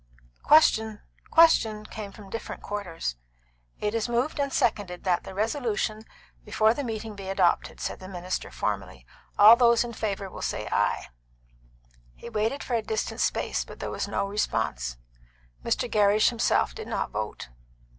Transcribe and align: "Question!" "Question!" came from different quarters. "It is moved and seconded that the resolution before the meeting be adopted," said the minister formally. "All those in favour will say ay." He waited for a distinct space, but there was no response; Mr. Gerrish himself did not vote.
"Question!" 0.41 0.99
"Question!" 1.29 1.85
came 1.85 2.11
from 2.11 2.31
different 2.31 2.63
quarters. 2.63 3.17
"It 3.79 3.93
is 3.93 4.09
moved 4.09 4.39
and 4.39 4.51
seconded 4.51 5.03
that 5.03 5.25
the 5.25 5.35
resolution 5.35 6.05
before 6.43 6.73
the 6.73 6.83
meeting 6.83 7.13
be 7.15 7.29
adopted," 7.29 7.79
said 7.79 7.99
the 7.99 8.07
minister 8.07 8.49
formally. 8.49 9.05
"All 9.37 9.55
those 9.55 9.83
in 9.83 9.93
favour 9.93 10.27
will 10.27 10.41
say 10.41 10.67
ay." 10.71 11.09
He 12.15 12.29
waited 12.31 12.63
for 12.63 12.73
a 12.73 12.81
distinct 12.81 13.21
space, 13.23 13.63
but 13.63 13.79
there 13.79 13.91
was 13.91 14.07
no 14.07 14.25
response; 14.25 14.97
Mr. 15.63 15.87
Gerrish 15.87 16.29
himself 16.29 16.73
did 16.73 16.87
not 16.87 17.11
vote. 17.11 17.49